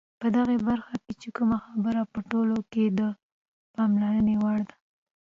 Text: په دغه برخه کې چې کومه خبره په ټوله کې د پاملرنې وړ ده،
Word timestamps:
په 0.19 0.27
دغه 0.35 0.55
برخه 0.69 0.95
کې 1.03 1.13
چې 1.21 1.29
کومه 1.35 1.57
خبره 1.67 2.01
په 2.13 2.19
ټوله 2.29 2.57
کې 2.71 2.85
د 2.99 3.01
پاملرنې 3.73 4.35
وړ 4.43 4.59
ده، 4.69 4.75